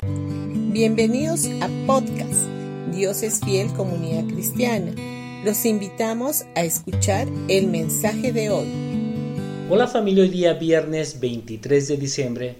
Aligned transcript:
Bienvenidos 0.00 1.46
a 1.60 1.68
podcast 1.84 2.46
Dios 2.94 3.24
es 3.24 3.40
fiel 3.40 3.72
comunidad 3.72 4.32
cristiana. 4.32 4.92
Los 5.44 5.64
invitamos 5.64 6.44
a 6.54 6.62
escuchar 6.62 7.26
el 7.48 7.66
mensaje 7.66 8.32
de 8.32 8.48
hoy. 8.50 8.68
Hola 9.68 9.88
familia, 9.88 10.22
hoy 10.22 10.28
día 10.28 10.54
viernes 10.54 11.18
23 11.18 11.88
de 11.88 11.96
diciembre. 11.96 12.56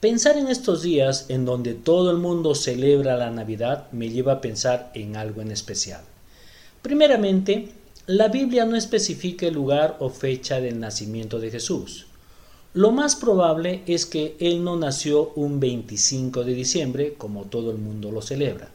Pensar 0.00 0.38
en 0.38 0.48
estos 0.48 0.80
días 0.80 1.26
en 1.28 1.44
donde 1.44 1.74
todo 1.74 2.10
el 2.10 2.16
mundo 2.16 2.54
celebra 2.54 3.18
la 3.18 3.30
Navidad 3.30 3.92
me 3.92 4.08
lleva 4.08 4.32
a 4.32 4.40
pensar 4.40 4.90
en 4.94 5.16
algo 5.16 5.42
en 5.42 5.50
especial. 5.50 6.00
Primeramente, 6.80 7.68
la 8.06 8.28
Biblia 8.28 8.64
no 8.64 8.76
especifica 8.76 9.46
el 9.46 9.52
lugar 9.52 9.98
o 10.00 10.08
fecha 10.08 10.58
del 10.62 10.80
nacimiento 10.80 11.38
de 11.38 11.50
Jesús. 11.50 12.06
Lo 12.76 12.92
más 12.92 13.16
probable 13.16 13.82
es 13.86 14.04
que 14.04 14.36
Él 14.38 14.62
no 14.62 14.76
nació 14.76 15.32
un 15.34 15.60
25 15.60 16.44
de 16.44 16.52
diciembre, 16.52 17.14
como 17.16 17.44
todo 17.44 17.70
el 17.70 17.78
mundo 17.78 18.12
lo 18.12 18.20
celebra. 18.20 18.68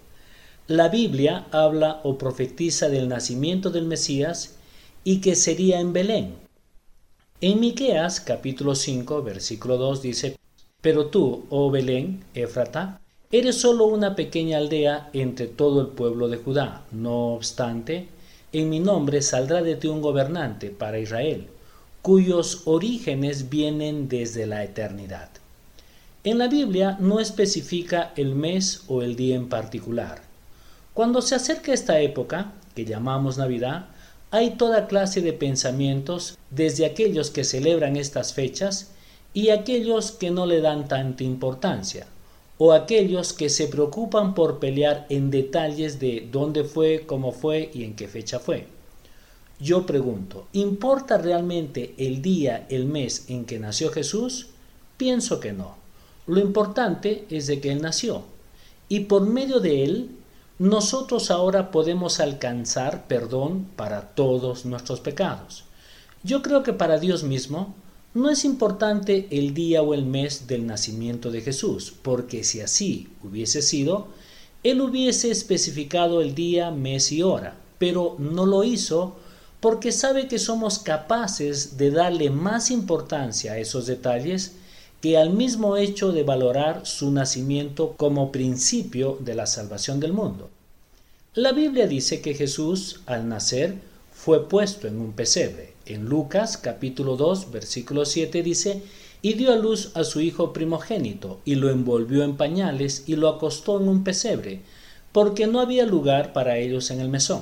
La 0.66 0.90
Biblia 0.90 1.46
habla 1.52 2.02
o 2.04 2.18
profetiza 2.18 2.90
del 2.90 3.08
nacimiento 3.08 3.70
del 3.70 3.86
Mesías 3.86 4.56
y 5.04 5.22
que 5.22 5.36
sería 5.36 5.80
en 5.80 5.94
Belén. 5.94 6.34
En 7.42 7.60
Miqueas 7.60 8.22
capítulo 8.22 8.74
5 8.74 9.22
versículo 9.22 9.78
2 9.78 10.02
dice, 10.02 10.36
Pero 10.82 11.06
tú, 11.06 11.46
oh 11.52 11.70
Belén, 11.70 12.24
Éfrata, 12.34 13.00
eres 13.32 13.58
solo 13.58 13.86
una 13.86 14.16
pequeña 14.16 14.58
aldea 14.58 15.12
entre 15.14 15.46
todo 15.46 15.80
el 15.80 15.90
pueblo 15.90 16.28
de 16.28 16.38
Judá. 16.38 16.86
No 16.92 17.36
obstante, 17.36 18.08
en 18.52 18.68
mi 18.68 18.80
nombre 18.80 19.22
saldrá 19.22 19.62
de 19.62 19.76
ti 19.76 19.88
un 19.88 20.02
gobernante 20.02 20.72
para 20.72 20.98
Israel, 20.98 21.46
cuyos 22.02 22.64
orígenes 22.66 23.50
vienen 23.50 24.10
desde 24.10 24.46
la 24.48 24.64
eternidad. 24.64 25.30
En 26.24 26.38
la 26.38 26.48
Biblia 26.48 26.98
no 27.00 27.20
especifica 27.20 28.14
el 28.16 28.36
mes 28.36 28.84
o 28.88 29.02
el 29.02 29.16
día 29.16 29.36
en 29.36 29.50
particular. 29.50 30.22
Cuando 30.94 31.22
se 31.22 31.36
acerca 31.36 31.74
esta 31.74 32.00
época, 32.00 32.54
que 32.76 32.86
llamamos 32.86 33.38
Navidad, 33.38 33.86
hay 34.32 34.52
toda 34.52 34.88
clase 34.88 35.22
de 35.22 35.34
pensamientos, 35.34 36.38
desde 36.50 36.86
aquellos 36.86 37.30
que 37.30 37.44
celebran 37.44 37.96
estas 37.96 38.34
fechas 38.34 38.92
y 39.34 39.50
aquellos 39.50 40.12
que 40.12 40.32
no 40.32 40.46
le 40.46 40.62
dan 40.62 40.88
tanta 40.88 41.24
importancia 41.24 42.08
o 42.64 42.74
aquellos 42.74 43.34
que 43.34 43.50
se 43.50 43.68
preocupan 43.68 44.36
por 44.36 44.60
pelear 44.60 45.08
en 45.10 45.32
detalles 45.32 46.00
de 46.00 46.28
dónde 46.32 46.64
fue, 46.64 47.08
cómo 47.08 47.32
fue 47.32 47.72
y 47.74 47.84
en 47.84 47.96
qué 47.96 48.08
fecha 48.08 48.38
fue. 48.38 48.68
Yo 49.62 49.86
pregunto, 49.86 50.48
¿importa 50.54 51.20
realmente 51.20 51.94
el 51.98 52.24
día, 52.24 52.66
el 52.70 52.88
mes 52.88 53.26
en 53.28 53.46
que 53.46 53.60
nació 53.60 53.92
Jesús? 53.92 54.48
Pienso 54.98 55.40
que 55.40 55.54
no. 55.54 55.76
Lo 56.26 56.40
importante 56.40 57.26
es 57.30 57.46
de 57.46 57.62
que 57.62 57.72
Él 57.72 57.80
nació. 57.80 58.24
Y 58.90 59.02
por 59.02 59.22
medio 59.22 59.60
de 59.60 59.84
Él, 59.84 60.10
nosotros 60.58 61.30
ahora 61.30 61.70
podemos 61.70 62.20
alcanzar 62.20 63.08
perdón 63.08 63.68
para 63.76 64.16
todos 64.16 64.66
nuestros 64.66 65.00
pecados. 65.00 65.66
Yo 66.24 66.42
creo 66.42 66.64
que 66.64 66.74
para 66.74 66.98
Dios 66.98 67.24
mismo, 67.24 67.76
no 68.16 68.32
es 68.32 68.46
importante 68.46 69.28
el 69.30 69.54
día 69.54 69.84
o 69.84 69.94
el 69.94 70.06
mes 70.06 70.48
del 70.48 70.66
nacimiento 70.66 71.30
de 71.30 71.42
Jesús, 71.42 71.94
porque 72.02 72.44
si 72.44 72.62
así 72.62 73.10
hubiese 73.24 73.62
sido, 73.62 74.08
Él 74.64 74.82
hubiese 74.82 75.30
especificado 75.30 76.20
el 76.20 76.34
día, 76.34 76.72
mes 76.72 77.12
y 77.12 77.22
hora, 77.22 77.58
pero 77.78 78.16
no 78.18 78.48
lo 78.48 78.64
hizo 78.64 79.18
porque 79.62 79.92
sabe 79.92 80.28
que 80.28 80.40
somos 80.40 80.80
capaces 80.80 81.78
de 81.78 81.92
darle 81.92 82.32
más 82.32 82.72
importancia 82.72 83.54
a 83.54 83.60
esos 83.60 83.86
detalles 83.86 84.54
que 85.02 85.18
al 85.18 85.32
mismo 85.32 85.78
hecho 85.78 86.12
de 86.12 86.24
valorar 86.24 86.86
su 86.86 87.12
nacimiento 87.12 87.94
como 87.96 88.32
principio 88.32 89.18
de 89.22 89.36
la 89.36 89.46
salvación 89.46 90.00
del 90.00 90.14
mundo. 90.14 90.50
La 91.34 91.54
Biblia 91.54 91.88
dice 91.88 92.22
que 92.22 92.34
Jesús, 92.34 93.02
al 93.06 93.30
nacer, 93.30 93.76
fue 94.12 94.50
puesto 94.50 94.88
en 94.88 95.00
un 95.00 95.14
pesebre. 95.14 95.74
En 95.86 96.06
Lucas 96.06 96.58
capítulo 96.58 97.16
2 97.16 97.52
versículo 97.52 98.06
7 98.06 98.44
dice, 98.44 98.82
y 99.22 99.34
dio 99.34 99.54
a 99.54 99.56
luz 99.56 99.92
a 99.94 100.04
su 100.04 100.22
hijo 100.22 100.54
primogénito, 100.54 101.40
y 101.46 101.56
lo 101.56 101.70
envolvió 101.70 102.24
en 102.24 102.36
pañales, 102.36 103.04
y 103.06 103.16
lo 103.16 103.30
acostó 103.30 103.80
en 103.80 103.88
un 103.88 104.04
pesebre, 104.04 104.62
porque 105.12 105.46
no 105.46 105.60
había 105.60 105.86
lugar 105.86 106.34
para 106.34 106.58
ellos 106.58 106.90
en 106.90 107.00
el 107.00 107.10
mesón. 107.10 107.42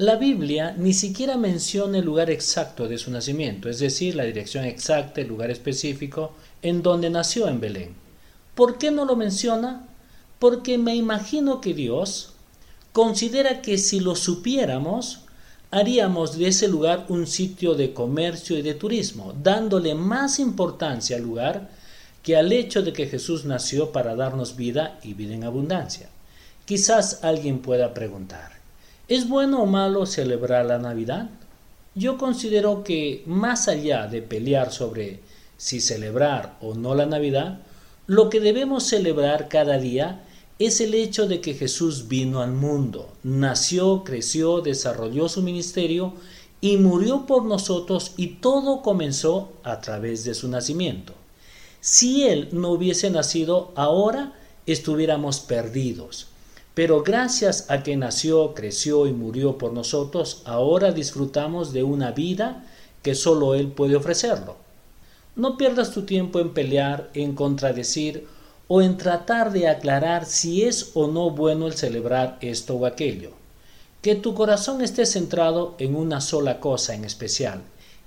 La 0.00 0.14
Biblia 0.14 0.76
ni 0.78 0.94
siquiera 0.94 1.36
menciona 1.36 1.98
el 1.98 2.04
lugar 2.04 2.30
exacto 2.30 2.86
de 2.86 2.98
su 2.98 3.10
nacimiento, 3.10 3.68
es 3.68 3.80
decir, 3.80 4.14
la 4.14 4.22
dirección 4.22 4.64
exacta, 4.64 5.20
el 5.20 5.26
lugar 5.26 5.50
específico 5.50 6.34
en 6.62 6.84
donde 6.84 7.10
nació 7.10 7.48
en 7.48 7.58
Belén. 7.58 7.94
¿Por 8.54 8.78
qué 8.78 8.92
no 8.92 9.04
lo 9.04 9.16
menciona? 9.16 9.88
Porque 10.38 10.78
me 10.78 10.94
imagino 10.94 11.60
que 11.60 11.74
Dios 11.74 12.34
considera 12.92 13.60
que 13.60 13.76
si 13.76 13.98
lo 13.98 14.14
supiéramos, 14.14 15.22
haríamos 15.72 16.38
de 16.38 16.46
ese 16.46 16.68
lugar 16.68 17.06
un 17.08 17.26
sitio 17.26 17.74
de 17.74 17.92
comercio 17.92 18.56
y 18.56 18.62
de 18.62 18.74
turismo, 18.74 19.34
dándole 19.42 19.96
más 19.96 20.38
importancia 20.38 21.16
al 21.16 21.24
lugar 21.24 21.70
que 22.22 22.36
al 22.36 22.52
hecho 22.52 22.82
de 22.82 22.92
que 22.92 23.08
Jesús 23.08 23.46
nació 23.46 23.90
para 23.90 24.14
darnos 24.14 24.54
vida 24.54 25.00
y 25.02 25.14
vida 25.14 25.34
en 25.34 25.42
abundancia. 25.42 26.08
Quizás 26.66 27.24
alguien 27.24 27.58
pueda 27.58 27.92
preguntar, 27.94 28.57
¿es 29.08 29.28
bueno 29.28 29.62
o 29.62 29.66
malo 29.66 30.06
celebrar 30.06 30.66
la 30.66 30.78
Navidad? 30.78 31.30
Yo 31.94 32.18
considero 32.18 32.84
que 32.84 33.22
más 33.26 33.66
allá 33.66 34.06
de 34.06 34.22
pelear 34.22 34.70
sobre 34.70 35.20
si 35.56 35.80
celebrar 35.80 36.56
o 36.60 36.74
no 36.74 36.94
la 36.94 37.06
Navidad, 37.06 37.58
lo 38.06 38.30
que 38.30 38.40
debemos 38.40 38.84
celebrar 38.84 39.48
cada 39.48 39.78
día 39.78 40.24
es 40.58 40.80
el 40.80 40.94
hecho 40.94 41.26
de 41.26 41.40
que 41.40 41.54
Jesús 41.54 42.08
vino 42.08 42.40
al 42.40 42.52
mundo, 42.52 43.12
nació, 43.22 44.04
creció, 44.04 44.60
desarrolló 44.60 45.28
su 45.28 45.42
ministerio 45.42 46.14
y 46.60 46.76
murió 46.76 47.26
por 47.26 47.44
nosotros 47.44 48.12
y 48.16 48.26
todo 48.36 48.82
comenzó 48.82 49.52
a 49.62 49.80
través 49.80 50.24
de 50.24 50.34
su 50.34 50.48
nacimiento. 50.48 51.14
Si 51.80 52.24
Él 52.24 52.48
no 52.52 52.70
hubiese 52.70 53.10
nacido 53.10 53.72
ahora, 53.76 54.34
estuviéramos 54.66 55.40
perdidos. 55.40 56.26
Pero 56.78 57.02
gracias 57.02 57.68
a 57.70 57.82
que 57.82 57.96
nació, 57.96 58.54
creció 58.54 59.08
y 59.08 59.12
murió 59.12 59.58
por 59.58 59.72
nosotros, 59.72 60.42
ahora 60.44 60.92
disfrutamos 60.92 61.72
de 61.72 61.82
una 61.82 62.12
vida 62.12 62.66
que 63.02 63.16
solo 63.16 63.56
Él 63.56 63.66
puede 63.72 63.96
ofrecerlo. 63.96 64.54
No 65.34 65.56
pierdas 65.56 65.90
tu 65.90 66.02
tiempo 66.02 66.38
en 66.38 66.54
pelear, 66.54 67.10
en 67.14 67.34
contradecir 67.34 68.28
o 68.68 68.80
en 68.80 68.96
tratar 68.96 69.50
de 69.50 69.66
aclarar 69.66 70.24
si 70.24 70.62
es 70.62 70.92
o 70.94 71.08
no 71.08 71.30
bueno 71.30 71.66
el 71.66 71.72
celebrar 71.72 72.38
esto 72.42 72.76
o 72.76 72.86
aquello. 72.86 73.32
Que 74.00 74.14
tu 74.14 74.34
corazón 74.34 74.80
esté 74.80 75.04
centrado 75.04 75.74
en 75.80 75.96
una 75.96 76.20
sola 76.20 76.60
cosa 76.60 76.94
en 76.94 77.04
especial, 77.04 77.60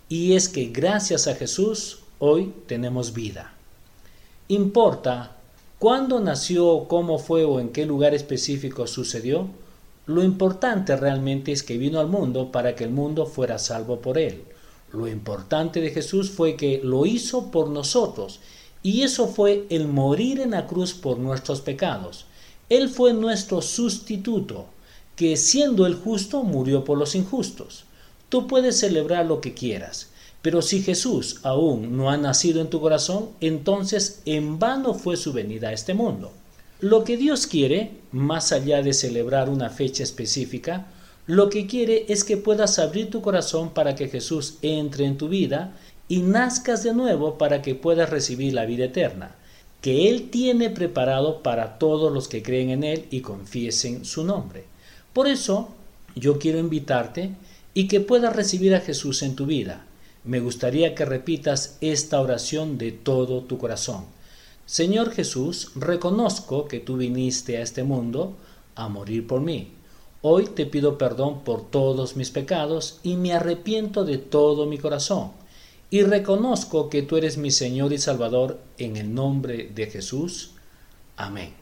y 0.07 0.35
es 0.35 0.47
que 0.47 0.67
gracias 0.67 1.27
a 1.27 1.35
Jesús 1.35 2.03
hoy 2.19 2.53
tenemos 2.67 3.11
vida. 3.11 3.53
Importa 4.47 5.40
cuándo 5.81 6.19
nació, 6.19 6.85
cómo 6.87 7.17
fue 7.17 7.43
o 7.43 7.59
en 7.59 7.69
qué 7.69 7.87
lugar 7.87 8.13
específico 8.13 8.85
sucedió, 8.85 9.47
lo 10.05 10.23
importante 10.23 10.95
realmente 10.95 11.51
es 11.51 11.63
que 11.63 11.79
vino 11.79 11.99
al 11.99 12.05
mundo 12.05 12.51
para 12.51 12.75
que 12.75 12.83
el 12.83 12.91
mundo 12.91 13.25
fuera 13.25 13.57
salvo 13.57 13.99
por 13.99 14.19
él. 14.19 14.43
Lo 14.93 15.07
importante 15.07 15.81
de 15.81 15.89
Jesús 15.89 16.29
fue 16.29 16.55
que 16.55 16.81
lo 16.83 17.07
hizo 17.07 17.49
por 17.49 17.69
nosotros 17.69 18.41
y 18.83 19.01
eso 19.01 19.27
fue 19.27 19.65
el 19.71 19.87
morir 19.87 20.39
en 20.39 20.51
la 20.51 20.67
cruz 20.67 20.93
por 20.93 21.17
nuestros 21.17 21.61
pecados. 21.61 22.25
Él 22.69 22.87
fue 22.87 23.13
nuestro 23.13 23.63
sustituto, 23.63 24.67
que 25.15 25.35
siendo 25.35 25.87
el 25.87 25.95
justo 25.95 26.43
murió 26.43 26.83
por 26.83 26.99
los 26.99 27.15
injustos. 27.15 27.85
Tú 28.29 28.45
puedes 28.45 28.77
celebrar 28.77 29.25
lo 29.25 29.41
que 29.41 29.55
quieras, 29.55 30.10
pero 30.41 30.61
si 30.61 30.81
Jesús 30.81 31.39
aún 31.43 31.95
no 31.95 32.09
ha 32.09 32.17
nacido 32.17 32.61
en 32.61 32.69
tu 32.69 32.81
corazón, 32.81 33.29
entonces 33.41 34.21
en 34.25 34.57
vano 34.57 34.93
fue 34.93 35.17
su 35.17 35.33
venida 35.33 35.69
a 35.69 35.73
este 35.73 35.93
mundo. 35.93 36.31
Lo 36.79 37.03
que 37.03 37.15
Dios 37.15 37.45
quiere, 37.45 37.91
más 38.11 38.51
allá 38.51 38.81
de 38.81 38.93
celebrar 38.93 39.49
una 39.49 39.69
fecha 39.69 40.01
específica, 40.01 40.87
lo 41.27 41.49
que 41.49 41.67
quiere 41.67 42.05
es 42.09 42.23
que 42.23 42.37
puedas 42.37 42.79
abrir 42.79 43.11
tu 43.11 43.21
corazón 43.21 43.69
para 43.69 43.95
que 43.95 44.07
Jesús 44.07 44.55
entre 44.63 45.05
en 45.05 45.17
tu 45.17 45.29
vida 45.29 45.77
y 46.07 46.21
nazcas 46.21 46.81
de 46.83 46.93
nuevo 46.93 47.37
para 47.37 47.61
que 47.61 47.75
puedas 47.75 48.09
recibir 48.09 48.53
la 48.53 48.65
vida 48.65 48.85
eterna, 48.85 49.35
que 49.79 50.09
Él 50.09 50.31
tiene 50.31 50.71
preparado 50.71 51.43
para 51.43 51.77
todos 51.77 52.11
los 52.11 52.27
que 52.27 52.41
creen 52.41 52.71
en 52.71 52.83
Él 52.83 53.05
y 53.11 53.21
confiesen 53.21 54.03
su 54.03 54.23
nombre. 54.23 54.65
Por 55.13 55.27
eso, 55.27 55.69
yo 56.15 56.39
quiero 56.39 56.57
invitarte 56.57 57.29
y 57.75 57.87
que 57.87 58.01
puedas 58.01 58.35
recibir 58.35 58.73
a 58.73 58.81
Jesús 58.81 59.21
en 59.21 59.35
tu 59.35 59.45
vida. 59.45 59.85
Me 60.23 60.39
gustaría 60.39 60.93
que 60.93 61.05
repitas 61.05 61.77
esta 61.81 62.19
oración 62.21 62.77
de 62.77 62.91
todo 62.91 63.41
tu 63.41 63.57
corazón. 63.57 64.05
Señor 64.65 65.11
Jesús, 65.11 65.71
reconozco 65.75 66.67
que 66.67 66.79
tú 66.79 66.97
viniste 66.97 67.57
a 67.57 67.61
este 67.61 67.83
mundo 67.83 68.35
a 68.75 68.87
morir 68.87 69.25
por 69.25 69.41
mí. 69.41 69.71
Hoy 70.21 70.45
te 70.45 70.67
pido 70.67 70.97
perdón 70.97 71.43
por 71.43 71.69
todos 71.69 72.15
mis 72.15 72.29
pecados 72.29 72.99
y 73.01 73.15
me 73.15 73.33
arrepiento 73.33 74.05
de 74.05 74.19
todo 74.19 74.67
mi 74.67 74.77
corazón 74.77 75.31
y 75.89 76.03
reconozco 76.03 76.89
que 76.89 77.01
tú 77.01 77.17
eres 77.17 77.37
mi 77.37 77.51
Señor 77.51 77.91
y 77.91 77.97
Salvador 77.97 78.59
en 78.77 78.95
el 78.95 79.13
nombre 79.13 79.69
de 79.75 79.87
Jesús. 79.87 80.51
Amén. 81.17 81.53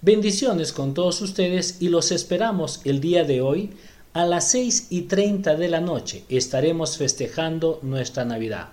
Bendiciones 0.00 0.72
con 0.72 0.94
todos 0.94 1.20
ustedes 1.20 1.78
y 1.80 1.88
los 1.88 2.12
esperamos 2.12 2.80
el 2.84 3.00
día 3.00 3.24
de 3.24 3.40
hoy 3.40 3.70
a 4.12 4.24
las 4.26 4.50
6 4.50 4.88
y 4.90 5.02
30 5.02 5.56
de 5.56 5.68
la 5.68 5.80
noche. 5.80 6.24
Estaremos 6.28 6.98
festejando 6.98 7.78
nuestra 7.82 8.24
Navidad 8.24 8.68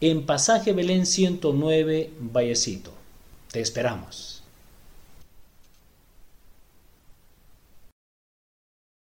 en 0.00 0.26
Pasaje 0.26 0.72
Belén 0.72 1.06
109, 1.06 2.10
Vallecito. 2.20 2.92
Te 3.50 3.60
esperamos. 3.60 4.33